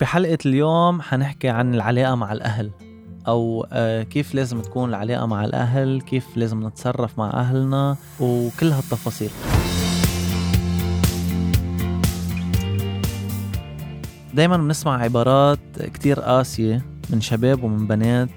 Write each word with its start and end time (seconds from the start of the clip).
بحلقة 0.00 0.38
اليوم 0.46 1.02
حنحكي 1.02 1.48
عن 1.48 1.74
العلاقة 1.74 2.14
مع 2.14 2.32
الأهل 2.32 2.70
أو 3.28 3.66
آه، 3.72 4.02
كيف 4.02 4.34
لازم 4.34 4.60
تكون 4.60 4.88
العلاقة 4.88 5.26
مع 5.26 5.44
الأهل 5.44 6.00
كيف 6.00 6.36
لازم 6.36 6.66
نتصرف 6.66 7.18
مع 7.18 7.30
أهلنا 7.30 7.96
وكل 8.20 8.66
هالتفاصيل. 8.66 9.30
دايما 14.34 14.56
بنسمع 14.56 15.02
عبارات 15.02 15.58
كتير 15.94 16.20
قاسية 16.20 16.82
من 17.10 17.20
شباب 17.20 17.62
ومن 17.62 17.86
بنات 17.86 18.28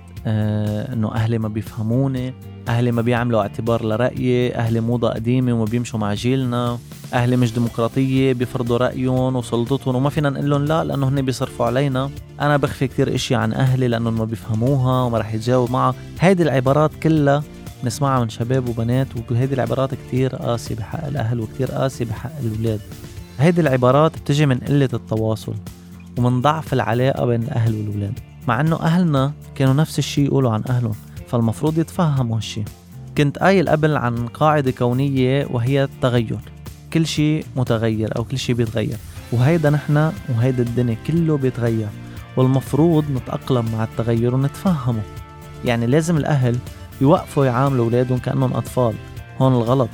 إنه 0.93 1.15
أهلي 1.15 1.37
ما 1.37 1.47
بيفهموني 1.47 2.33
أهلي 2.67 2.91
ما 2.91 3.01
بيعملوا 3.01 3.41
اعتبار 3.41 3.85
لرأيي 3.85 4.55
أهلي 4.55 4.79
موضة 4.79 5.09
قديمة 5.09 5.53
وما 5.53 5.65
بيمشوا 5.65 5.99
مع 5.99 6.13
جيلنا 6.13 6.77
أهلي 7.13 7.37
مش 7.37 7.53
ديمقراطية 7.53 8.33
بيفرضوا 8.33 8.77
رأيهم 8.77 9.35
وسلطتهم 9.35 9.95
وما 9.95 10.09
فينا 10.09 10.29
نقول 10.29 10.49
لهم 10.49 10.65
لا 10.65 10.83
لأنه 10.83 11.09
هن 11.09 11.21
بيصرفوا 11.21 11.65
علينا. 11.65 12.09
أنا 12.41 12.57
بخفي 12.57 12.87
كتير 12.87 13.15
اشياء 13.15 13.39
عن 13.39 13.53
أهلي 13.53 13.87
لأنهم 13.87 14.17
ما 14.17 14.25
بيفهموها 14.25 15.03
وما 15.03 15.17
رح 15.17 15.33
يتجاوب 15.33 15.71
معها. 15.71 15.95
هيدي 16.19 16.43
العبارات 16.43 16.91
كلها 17.03 17.43
بنسمعها 17.83 18.19
من 18.19 18.29
شباب 18.29 18.69
وبنات 18.69 19.07
وهيدي 19.31 19.53
العبارات 19.53 19.95
كتير 19.95 20.35
قاسية 20.35 20.75
بحق 20.75 21.07
الأهل 21.07 21.39
وكتير 21.39 21.71
قاسية 21.71 22.05
بحق 22.05 22.31
الأولاد. 22.43 22.79
هيدي 23.39 23.61
العبارات 23.61 24.17
بتجي 24.17 24.45
من 24.45 24.57
قلة 24.57 24.89
التواصل 24.93 25.53
ومن 26.17 26.41
ضعف 26.41 26.73
العلاقة 26.73 27.25
بين 27.25 27.43
الأهل 27.43 27.75
والأولاد. 27.75 28.19
مع 28.47 28.61
إنه 28.61 28.79
أهلنا 28.79 29.31
كانوا 29.55 29.73
نفس 29.73 29.99
الشيء 29.99 30.25
يقولوا 30.25 30.51
عن 30.51 30.63
أهلهم 30.69 30.95
فالمفروض 31.27 31.77
يتفهموا 31.77 32.37
هالشي. 32.37 32.63
كنت 33.17 33.37
قايل 33.37 33.69
قبل 33.69 33.97
عن 33.97 34.27
قاعدة 34.27 34.71
كونية 34.71 35.47
وهي 35.51 35.83
التغير. 35.83 36.39
كل 36.93 37.05
شيء 37.05 37.45
متغير 37.55 38.17
أو 38.17 38.23
كل 38.23 38.37
شيء 38.37 38.55
بيتغير 38.55 38.97
وهيدا 39.31 39.69
نحن 39.69 40.11
وهيدا 40.29 40.63
الدنيا 40.63 40.97
كله 41.07 41.37
بيتغير 41.37 41.87
والمفروض 42.37 43.05
نتأقلم 43.11 43.65
مع 43.73 43.83
التغير 43.83 44.35
ونتفهمه. 44.35 45.01
يعني 45.65 45.87
لازم 45.87 46.17
الأهل 46.17 46.57
يوقفوا 47.01 47.45
يعاملوا 47.45 47.85
أولادهم 47.85 48.17
كأنهم 48.17 48.53
أطفال 48.53 48.93
هون 49.41 49.53
الغلط. 49.53 49.89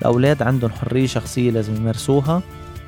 الأولاد 0.00 0.42
عندهم 0.42 0.70
حرية 0.70 1.06
شخصية 1.06 1.50
لازم 1.50 1.76
يمارسوها 1.76 2.42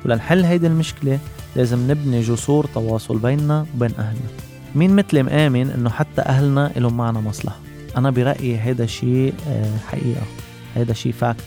ولنحل 0.05 0.43
هيدي 0.45 0.67
المشكلة 0.67 1.19
لازم 1.55 1.91
نبني 1.91 2.21
جسور 2.21 2.65
تواصل 2.65 3.17
بيننا 3.17 3.65
وبين 3.75 3.91
أهلنا. 3.99 4.50
مين 4.75 4.95
مثلي 4.95 5.23
مآمن 5.23 5.69
إنه 5.69 5.89
حتى 5.89 6.21
أهلنا 6.21 6.71
لهم 6.75 6.97
معنا 6.97 7.19
مصلحة؟ 7.19 7.55
أنا 7.97 8.09
برأيي 8.09 8.59
هيدا 8.59 8.85
شيء 8.85 9.33
آه، 9.47 9.77
حقيقة. 9.87 10.21
هيدا 10.75 10.93
شيء 10.93 11.11
فاكت 11.11 11.43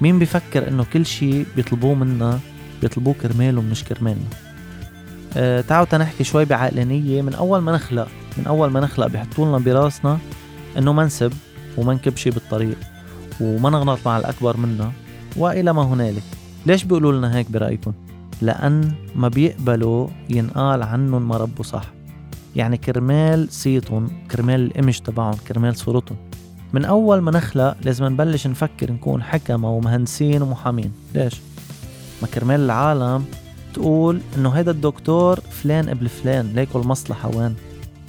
مين 0.00 0.18
بفكر 0.18 0.68
إنه 0.68 0.84
كل 0.92 1.06
شيء 1.06 1.46
بيطلبوه 1.56 1.94
منا 1.94 2.40
بيطلبوه 2.82 3.14
كرمالهم 3.22 3.64
مش 3.64 3.84
كرمالنا 3.84 4.24
أه 5.36 5.60
تعالوا 5.60 5.86
تنحكي 5.86 6.24
شوي 6.24 6.44
بعقلانية. 6.44 7.22
من 7.22 7.34
أول 7.34 7.60
ما 7.60 7.72
نخلق 7.72 8.08
من 8.38 8.46
أول 8.46 8.70
ما 8.70 8.80
نخلق 8.80 9.06
بيحطوا 9.06 9.46
لنا 9.46 9.58
براسنا 9.58 10.18
إنه 10.78 10.92
ما 10.92 11.04
نسب 11.04 11.32
وما 11.76 11.94
نكب 11.94 12.16
شي 12.16 12.30
بالطريق 12.30 12.76
وما 13.40 13.70
نغلط 13.70 13.98
مع 14.06 14.16
الأكبر 14.18 14.56
منا 14.56 14.92
وإلى 15.36 15.72
ما 15.72 15.82
هنالك. 15.82 16.22
ليش 16.66 16.84
بيقولوا 16.84 17.12
لنا 17.12 17.36
هيك 17.36 17.50
برأيكم؟ 17.50 17.92
لأن 18.42 18.92
ما 19.16 19.28
بيقبلوا 19.28 20.08
ينقال 20.30 20.82
عنهم 20.82 21.28
ما 21.28 21.36
ربوا 21.36 21.64
صح. 21.64 21.84
يعني 22.56 22.76
كرمال 22.76 23.52
صيتهم 23.52 24.08
كرمال 24.30 24.60
ال 24.60 24.66
image 24.66 24.98
تبعهم 24.98 25.34
كرمال 25.48 25.76
صورتهم. 25.76 26.16
من 26.72 26.84
أول 26.84 27.20
ما 27.20 27.30
نخلق 27.30 27.76
لازم 27.82 28.04
نبلش 28.04 28.46
نفكر 28.46 28.92
نكون 28.92 29.22
حكمة 29.22 29.76
ومهندسين 29.76 30.42
ومحامين. 30.42 30.92
ليش؟ 31.14 31.40
ما 32.22 32.28
كرمال 32.28 32.60
العالم 32.60 33.24
تقول 33.74 34.20
إنه 34.36 34.50
هيدا 34.50 34.70
الدكتور 34.70 35.40
فلان 35.50 35.88
ابن 35.88 36.06
فلان 36.06 36.52
ليكو 36.54 36.80
المصلحة 36.80 37.36
وين؟ 37.36 37.54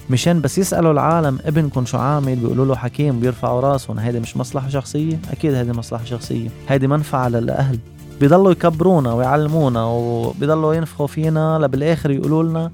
مشان 0.09 0.41
بس 0.41 0.57
يسألوا 0.57 0.91
العالم 0.91 1.39
ابنكم 1.45 1.85
شو 1.85 1.97
عامل 1.97 2.35
بيقولوا 2.35 2.65
له 2.65 2.75
حكيم 2.75 3.19
بيرفعوا 3.19 3.61
راسهم 3.61 3.99
هيدي 3.99 4.19
مش 4.19 4.37
مصلحة 4.37 4.69
شخصية؟ 4.69 5.19
أكيد 5.31 5.53
هيدي 5.53 5.71
مصلحة 5.71 6.05
شخصية. 6.05 6.49
هيدي 6.67 6.87
منفعة 6.87 7.27
للأهل. 7.29 7.79
بيضلوا 8.19 8.51
يكبرونا 8.51 9.13
ويعلمونا 9.13 9.85
وبيضلوا 9.85 10.73
ينفخوا 10.73 11.07
فينا 11.07 11.59
لبالآخر 11.61 12.11
يقولوا 12.11 12.43
لنا 12.43 12.71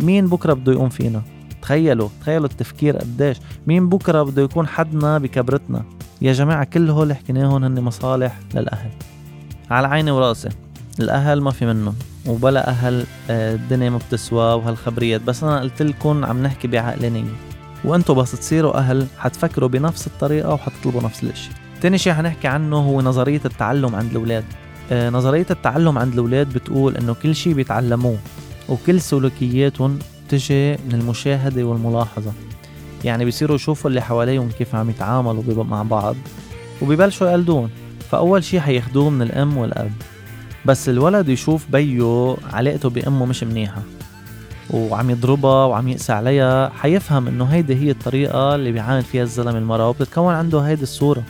مين 0.00 0.26
بكرة 0.26 0.52
بده 0.52 0.72
يقوم 0.72 0.88
فينا؟ 0.88 1.22
تخيلوا 1.62 2.08
تخيلوا 2.20 2.46
التفكير 2.46 2.96
قديش. 2.96 3.36
مين 3.66 3.88
بكرة 3.88 4.22
بده 4.22 4.42
يكون 4.42 4.66
حدنا 4.66 5.18
بكبرتنا؟ 5.18 5.84
يا 6.22 6.32
جماعة 6.32 6.64
كل 6.64 6.90
هول 6.90 7.14
حكيناهم 7.14 7.64
هن 7.64 7.80
مصالح 7.80 8.38
للأهل. 8.54 8.90
على 9.70 9.88
عيني 9.88 10.10
وراسي 10.10 10.48
الأهل 11.00 11.40
ما 11.40 11.50
في 11.50 11.66
منهم 11.66 11.94
وبلا 12.26 12.68
أهل 12.68 13.06
آه، 13.30 13.54
الدنيا 13.54 13.90
ما 13.90 13.98
بتسوى 13.98 14.54
وهالخبريات. 14.54 15.22
بس 15.22 15.44
أنا 15.44 15.60
قلت 15.60 15.82
لكم 15.82 16.24
عم 16.24 16.42
نحكي 16.42 16.68
بعقلانية 16.68 17.32
وأنتم 17.84 18.14
بس 18.14 18.32
تصيروا 18.32 18.78
أهل 18.78 19.06
حتفكروا 19.18 19.68
بنفس 19.68 20.06
الطريقة 20.06 20.54
وحتطلبوا 20.54 21.02
نفس 21.02 21.22
الإشي. 21.22 21.50
تاني 21.80 21.98
شي 21.98 22.12
حنحكي 22.14 22.48
عنه 22.48 22.76
هو 22.76 23.00
نظرية 23.00 23.40
التعلم 23.44 23.94
عند 23.94 24.10
الأولاد. 24.10 24.44
آه، 24.92 25.10
نظرية 25.10 25.46
التعلم 25.50 25.98
عند 25.98 26.12
الأولاد 26.12 26.52
بتقول 26.52 26.96
إنه 26.96 27.14
كل 27.14 27.34
شي 27.34 27.54
بيتعلموه. 27.54 28.18
وكل 28.68 29.00
سلوكياتهم 29.00 29.98
تجي 30.28 30.72
من 30.72 30.94
المشاهدة 30.94 31.64
والملاحظة. 31.64 32.32
يعني 33.04 33.24
بيصيروا 33.24 33.56
يشوفوا 33.56 33.90
اللي 33.90 34.02
حواليهم 34.02 34.50
كيف 34.58 34.74
عم 34.74 34.90
يتعاملوا 34.90 35.64
مع 35.64 35.82
بعض 35.82 36.16
وبيبلشوا 36.82 37.28
يقلدون. 37.28 37.70
فأول 38.10 38.44
شي 38.44 38.60
حياخدوه 38.60 39.10
من 39.10 39.22
الأم 39.22 39.56
والأب. 39.56 39.92
بس 40.66 40.88
الولد 40.88 41.28
يشوف 41.28 41.66
بيو 41.70 42.38
علاقته 42.52 42.90
بأمه 42.90 43.26
مش 43.26 43.44
منيحة 43.44 43.82
وعم 44.70 45.10
يضربها 45.10 45.64
وعم 45.64 45.88
يقسى 45.88 46.12
عليها. 46.12 46.68
حيفهم 46.68 47.28
إنه 47.28 47.44
هيدي 47.44 47.74
هي 47.74 47.90
الطريقة 47.90 48.54
اللي 48.54 48.72
بيعامل 48.72 49.02
فيها 49.02 49.22
الزلمة 49.22 49.58
المرأة 49.58 49.88
وبتتكون 49.88 50.34
عنده 50.34 50.60
هيدي 50.60 50.82
الصورة. 50.82 51.22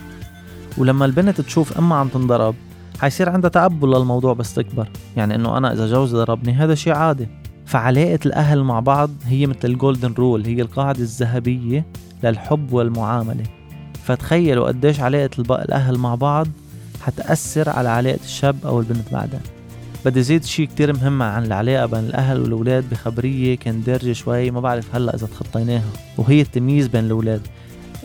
ولما 0.77 1.05
البنت 1.05 1.41
تشوف 1.41 1.77
أمها 1.77 1.97
عم 1.97 2.07
تنضرب 2.07 2.55
حيصير 2.99 3.29
عندها 3.29 3.49
تقبل 3.49 3.89
للموضوع 3.89 4.33
بس 4.33 4.53
تكبر. 4.53 4.87
يعني 5.17 5.35
إنه 5.35 5.57
أنا 5.57 5.73
إذا 5.73 5.87
جوزي 5.87 6.17
ضربني 6.17 6.53
هذا 6.53 6.75
شيء 6.75 6.93
عادي. 6.93 7.27
فعلاقة 7.65 8.19
الأهل 8.25 8.63
مع 8.63 8.79
بعض 8.79 9.09
هي 9.25 9.47
مثل 9.47 9.59
ال 9.63 9.70
golden 9.70 10.13
rule 10.13 10.45
هي 10.45 10.61
القاعدة 10.61 10.99
الذهبية 10.99 11.85
للحب 12.23 12.73
والمعاملة. 12.73 13.43
فتخيلوا 14.03 14.67
قديش 14.67 14.99
علاقة 14.99 15.29
الأهل 15.39 15.97
مع 15.97 16.15
بعض 16.15 16.47
حتأثر 17.01 17.69
على 17.69 17.89
علاقة 17.89 18.19
الشاب 18.23 18.55
أو 18.65 18.79
البنت 18.79 19.11
بعدين 19.11 19.39
بدي 20.05 20.23
زيد 20.23 20.43
شيء 20.43 20.65
كتير 20.65 20.93
مهم 20.93 21.21
عن 21.21 21.45
العلاقة 21.45 21.85
بين 21.85 21.99
الأهل 21.99 22.41
والأولاد 22.41 22.89
بخبرية 22.91 23.57
كان 23.57 23.83
دارجة 23.83 24.13
شوي 24.13 24.51
ما 24.51 24.59
بعرف 24.59 24.95
هلأ 24.95 25.15
إذا 25.15 25.27
تخطيناها. 25.27 25.89
وهي 26.17 26.41
التمييز 26.41 26.87
بين 26.87 27.05
الأولاد. 27.05 27.41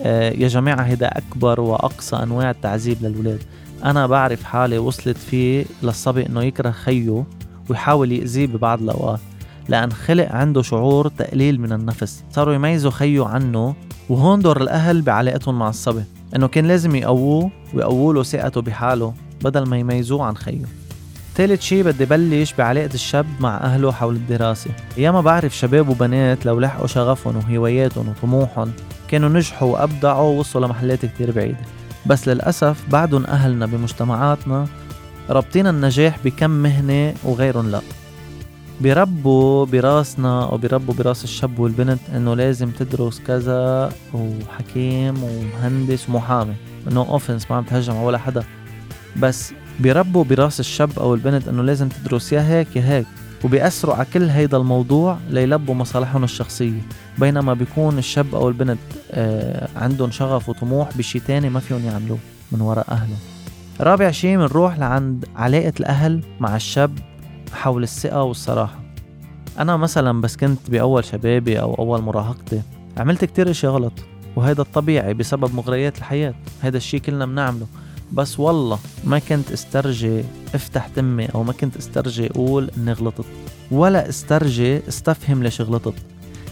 آه 0.01 0.29
يا 0.29 0.47
جماعة 0.47 0.81
هيدا 0.81 1.07
أكبر 1.07 1.61
وأقصى 1.61 2.15
أنواع 2.15 2.51
التعذيب 2.51 2.97
للأولاد. 3.01 3.39
أنا 3.85 4.07
بعرف 4.07 4.43
حالي 4.43 4.77
وصلت 4.77 5.17
فيه 5.17 5.65
للصبي 5.83 6.25
إنه 6.25 6.43
يكره 6.43 6.71
خيه 6.71 7.23
ويحاول 7.69 8.11
يأذيه 8.11 8.47
ببعض 8.47 8.81
الأوقات 8.81 9.19
لأن 9.67 9.91
خلق 9.91 10.31
عنده 10.31 10.61
شعور 10.61 11.07
تقليل 11.07 11.61
من 11.61 11.71
النفس. 11.71 12.23
صاروا 12.31 12.53
يميزوا 12.53 12.91
خيه 12.91 13.25
عنه 13.25 13.75
وهون 14.09 14.39
دور 14.39 14.61
الأهل 14.61 15.01
بعلاقتهم 15.01 15.59
مع 15.59 15.69
الصبي 15.69 16.03
إنه 16.35 16.47
كان 16.47 16.65
لازم 16.65 16.95
يقووه 16.95 17.51
ويقووا 17.73 18.13
له 18.13 18.23
ثقته 18.23 18.61
بحاله 18.61 19.13
بدل 19.43 19.63
ما 19.63 19.77
يميزوه 19.77 20.23
عن 20.23 20.37
خيه. 20.37 20.65
ثالث 21.35 21.61
شي 21.61 21.83
بدي 21.83 22.05
بلش 22.05 22.53
بعلاقة 22.53 22.93
الشاب 22.93 23.25
مع 23.39 23.57
أهله 23.57 23.91
حول 23.91 24.15
الدراسة. 24.15 24.71
ياما 24.97 25.21
بعرف 25.21 25.57
شباب 25.57 25.89
وبنات 25.89 26.45
لو 26.45 26.59
لحقوا 26.59 26.87
شغفهم 26.87 27.35
وهواياتهم 27.35 28.09
وطموحهم 28.09 28.71
كانوا 29.07 29.29
نجحوا 29.29 29.73
وأبدعوا 29.73 30.29
ووصلوا 30.29 30.67
لمحلات 30.67 31.05
كتير 31.05 31.31
بعيدة. 31.31 31.57
بس 32.05 32.27
للأسف 32.27 32.83
بعدهم 32.89 33.25
أهلنا 33.25 33.65
بمجتمعاتنا 33.65 34.67
رابطين 35.29 35.67
النجاح 35.67 36.17
بكم 36.25 36.49
مهنة 36.49 37.13
وغيرهم 37.23 37.71
لا. 37.71 37.81
بيربوا 38.81 39.65
براسنا 39.65 40.43
أو 40.43 40.57
بيربوا 40.57 40.93
براس 40.93 41.23
الشاب 41.23 41.59
والبنت 41.59 41.99
إنه 42.15 42.35
لازم 42.35 42.71
تدرس 42.71 43.19
كذا 43.19 43.91
وحكيم 44.13 45.23
ومهندس 45.23 46.09
ومحامي. 46.09 46.53
إنه 46.91 47.01
أوفنس 47.01 47.51
ما 47.51 47.57
عم 47.57 47.63
تهجم 47.63 47.93
على 47.93 48.05
ولا 48.05 48.17
حدا. 48.17 48.43
بس 49.17 49.53
بيربوا 49.79 50.23
براس 50.23 50.59
الشاب 50.59 50.99
أو 50.99 51.13
البنت 51.13 51.47
إنه 51.47 51.63
لازم 51.63 51.89
تدرس 51.89 52.33
يا 52.33 52.41
هيك 52.47 52.75
يا 52.75 52.81
هيك. 52.81 53.05
وبيأثروا 53.43 53.95
على 53.95 54.05
كل 54.13 54.23
هيدا 54.23 54.57
الموضوع 54.57 55.17
ليلبوا 55.29 55.75
مصالحهم 55.75 56.23
الشخصية 56.23 56.81
بينما 57.17 57.53
بيكون 57.53 57.97
الشاب 57.97 58.35
أو 58.35 58.49
البنت 58.49 58.79
آه 59.11 59.69
عندهم 59.75 60.11
شغف 60.11 60.49
وطموح 60.49 60.97
بشي 60.97 61.19
تاني 61.19 61.49
ما 61.49 61.59
فيهم 61.59 61.85
يعملوه 61.85 62.17
من 62.51 62.61
وراء 62.61 62.85
أهلهم. 62.91 63.19
رابع 63.81 64.11
شي 64.11 64.37
بنروح 64.37 64.79
لعند 64.79 65.25
علاقة 65.35 65.73
الأهل 65.79 66.23
مع 66.39 66.55
الشاب 66.55 66.99
حول 67.53 67.83
الثقة 67.83 68.23
والصراحة. 68.23 68.79
أنا 69.59 69.77
مثلا 69.77 70.21
بس 70.21 70.37
كنت 70.37 70.69
بأول 70.69 71.05
شبابي 71.05 71.59
أو 71.59 71.73
أول 71.73 72.01
مراهقتي 72.01 72.61
عملت 72.97 73.25
كتير 73.25 73.49
إشي 73.51 73.67
غلط 73.67 73.93
وهيدا 74.35 74.61
الطبيعي 74.61 75.13
بسبب 75.13 75.55
مغريات 75.55 75.97
الحياة 75.97 76.33
هيدا 76.63 76.77
الشي 76.77 76.99
كلنا 76.99 77.25
بنعمله. 77.25 77.67
بس 78.11 78.39
والله 78.39 78.79
ما 79.03 79.19
كنت 79.19 79.51
استرجي 79.51 80.23
افتح 80.55 80.87
تمي 80.87 81.25
أو 81.25 81.43
ما 81.43 81.53
كنت 81.53 81.77
استرجي 81.77 82.27
أقول 82.27 82.71
إني 82.77 82.93
غلطت. 82.93 83.25
ولا 83.71 84.09
استرجي 84.09 84.87
استفهم 84.87 85.43
ليش 85.43 85.61
غلطت. 85.61 85.93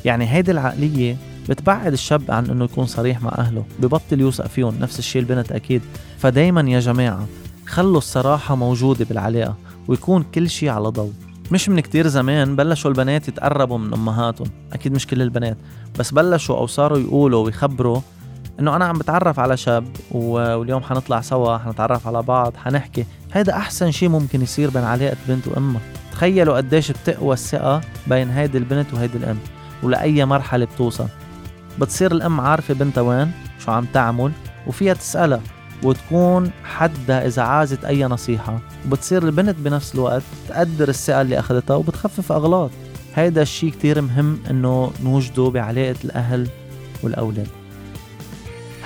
يعني 0.06 0.30
هيدي 0.30 0.52
العقلية 0.52 1.18
بتبعد 1.50 1.94
الشاب 1.94 2.22
عن 2.30 2.46
إنه 2.50 2.66
يكون 2.66 2.86
صريح 2.86 3.22
مع 3.22 3.32
أهله 3.38 3.66
ببطل 3.80 4.22
يوثق 4.22 4.48
فيهم 4.48 4.80
نفس 4.80 5.00
الشيء 5.00 5.22
البنت 5.22 5.52
أكيد. 5.52 5.82
فدايما 6.18 6.62
يا 6.62 6.80
جماعة 6.80 7.28
خلوا 7.68 7.98
الصراحة 7.98 8.56
موجودة 8.56 9.06
بالعلاقة 9.06 9.56
ويكون 9.88 10.24
كل 10.24 10.50
شيء 10.50 10.70
على 10.70 10.88
ضوء. 10.90 11.14
مش 11.52 11.70
من 11.70 11.80
كتير 11.80 12.08
زمان 12.08 12.56
بلشوا 12.56 12.92
البنات 12.92 13.28
يتقربوا 13.28 13.78
من 13.78 13.94
أمهاتهم. 13.94 14.48
أكيد 14.74 14.94
مش 14.94 15.08
كل 15.08 15.22
البنات 15.22 15.58
بس 16.00 16.12
بلشوا 16.12 16.58
أو 16.58 16.68
صاروا 16.68 16.98
يقولوا 17.00 17.46
ويخبروا 17.46 18.02
إنه 18.60 18.76
أنا 18.76 18.86
عم 18.86 18.98
بتعرف 18.98 19.40
على 19.40 19.58
شاب 19.58 19.86
واليوم 20.12 20.84
حنطلع 20.84 21.22
سوا 21.22 21.58
حنتعرف 21.58 22.08
على 22.08 22.22
بعض 22.22 22.54
حنحكي. 22.58 23.06
هيدا 23.34 23.58
أحسن 23.58 23.92
شيء 23.92 24.10
ممكن 24.10 24.42
يصير 24.42 24.70
بين 24.70 24.84
علاقة 24.84 25.18
بنت 25.28 25.48
وأمها. 25.48 25.82
تخيلوا 26.12 26.58
قديش 26.58 26.92
بتقوى 26.92 27.34
الثقة 27.34 27.82
بين 28.08 28.30
هيدي 28.30 28.58
البنت 28.58 28.94
وهيدي 28.94 29.18
الأم 29.18 29.38
ولأي 29.84 30.26
مرحلة 30.26 30.66
بتوصل. 30.66 31.08
بتصير 31.80 32.12
الأم 32.12 32.42
عارفة 32.42 32.74
بنتها 32.74 33.02
وين 33.02 33.32
شو 33.60 33.72
عم 33.72 33.86
تعمل 33.94 34.32
وفيها 34.68 34.94
تسألها 34.94 35.42
وتكون 35.84 36.52
حدها 36.64 37.28
إذا 37.28 37.42
عازت 37.42 37.86
أي 37.86 38.04
نصيحة. 38.04 38.60
وبتصير 38.88 39.24
البنت 39.24 39.56
بنفس 39.60 39.96
الوقت 39.96 40.24
تقدر 40.50 40.90
الثقة 40.90 41.22
اللي 41.22 41.40
أخذتها 41.40 41.76
وبتخفف 41.76 42.32
أغلاط. 42.32 42.72
هيدا 43.16 43.42
الشيء 43.42 43.72
كتير 43.72 44.02
مهم 44.02 44.40
إنه 44.50 44.92
نوجده 45.04 45.50
بعلاقة 45.50 45.96
الأهل 46.04 46.48
والأولاد. 47.04 47.48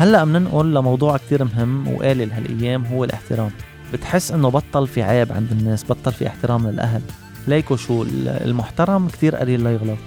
هلأ 0.01 0.23
بننقل 0.23 0.73
لموضوع 0.73 1.17
كتير 1.17 1.43
مهم 1.43 1.87
وقالل 1.87 2.31
هالأيام 2.31 2.85
هو 2.85 3.03
الاحترام. 3.03 3.51
بتحس 3.93 4.31
إنه 4.31 4.49
بطل 4.49 4.87
في 4.87 5.03
عيب 5.03 5.31
عند 5.31 5.51
الناس 5.51 5.83
بطل 5.83 6.11
في 6.11 6.27
احترام 6.27 6.67
للأهل. 6.67 7.01
ليكو 7.47 7.75
شو 7.75 8.05
المحترم 8.25 9.07
كتير 9.07 9.35
قليل 9.35 9.63
ليغلط 9.63 9.97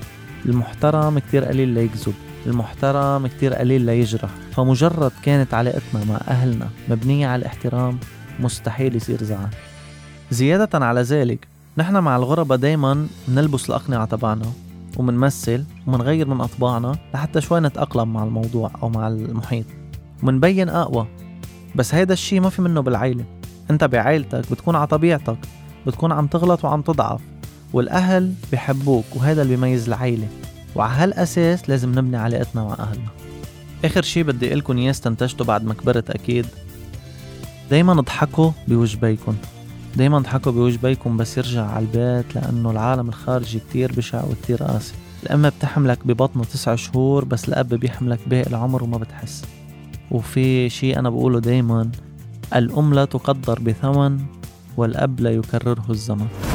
المحترم 0.46 1.18
كتير 1.18 1.44
قليل 1.44 1.68
ليكذب 1.68 2.14
المحترم 2.46 3.26
كتير 3.26 3.54
قليل 3.54 3.80
ليجرح 3.80 4.30
فمجرد 4.52 5.12
كانت 5.22 5.54
علاقتنا 5.54 6.04
مع 6.08 6.20
أهلنا 6.28 6.68
مبنية 6.88 7.26
على 7.26 7.40
الاحترام 7.40 7.98
مستحيل 8.40 8.96
يصير 8.96 9.22
زعل. 9.24 9.48
زيادة 10.30 10.86
على 10.86 11.00
ذلك 11.02 11.48
نحن 11.78 11.96
مع 11.96 12.16
الغربة 12.16 12.56
دايما 12.56 13.06
نلبس 13.28 13.68
الأقنعة 13.68 14.04
تبعنا 14.04 14.46
ومنمثل 14.96 15.64
ومنغير 15.86 16.28
من 16.28 16.40
أطباعنا 16.40 16.96
لحتى 17.14 17.40
شوي 17.40 17.60
نتأقلم 17.60 18.12
مع 18.12 18.24
الموضوع 18.24 18.70
أو 18.82 18.88
مع 18.88 19.08
المحيط. 19.08 19.66
ومنبين 20.24 20.68
أقوى. 20.68 21.06
بس 21.74 21.94
هيدا 21.94 22.12
الشي 22.12 22.40
ما 22.40 22.50
في 22.50 22.62
منه 22.62 22.80
بالعيلة. 22.80 23.24
أنت 23.70 23.84
بعيلتك 23.84 24.50
بتكون 24.50 24.76
على 24.76 24.86
طبيعتك 24.86 25.38
بتكون 25.86 26.12
عم 26.12 26.26
تغلط 26.26 26.64
وعم 26.64 26.82
تضعف. 26.82 27.20
والأهل 27.72 28.32
بحبوك 28.52 29.04
وهذا 29.16 29.42
اللي 29.42 29.56
بيميز 29.56 29.88
العيلة. 29.88 30.28
وعلى 30.76 30.92
هالأساس 30.92 31.68
لازم 31.68 31.98
نبني 31.98 32.16
علاقتنا 32.16 32.64
مع 32.64 32.72
أهلنا. 32.72 33.08
آخر 33.84 34.02
شي 34.02 34.22
بدي 34.22 34.48
أقلكن 34.48 34.78
إياه 34.78 34.90
استنتجته 34.90 35.44
بعد 35.44 35.64
ما 35.64 35.74
كبرت 35.74 36.10
أكيد. 36.10 36.46
دايما 37.70 37.92
اضحكوا 38.00 38.50
بوجبيكم 38.68 39.34
دايما 39.96 40.18
اضحكوا 40.18 40.52
بوجبيكم 40.52 41.16
بس 41.16 41.38
يرجع 41.38 41.66
على 41.66 41.84
البيت 41.84 42.34
لأنه 42.34 42.70
العالم 42.70 43.08
الخارجي 43.08 43.58
كتير 43.58 43.92
بشع 43.92 44.24
وكتير 44.24 44.62
قاسي. 44.62 44.94
الأم 45.22 45.48
بتحملك 45.48 46.06
ببطنه 46.06 46.44
تسع 46.44 46.74
شهور 46.74 47.24
بس 47.24 47.48
الأب 47.48 47.68
بيحملك 47.68 48.18
باقي 48.26 48.50
العمر 48.50 48.84
وما 48.84 48.98
بتحس. 48.98 49.44
وفي 50.10 50.68
شي 50.68 50.96
أنا 50.98 51.10
بقوله 51.10 51.40
دايما 51.40 51.90
الأم 52.54 52.94
لا 52.94 53.04
تقدر 53.04 53.58
بثمن 53.60 54.18
والأب 54.76 55.20
لا 55.20 55.30
يكرره 55.30 55.84
الزمن. 55.90 56.53